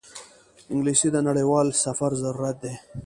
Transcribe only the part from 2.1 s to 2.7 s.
ضرورت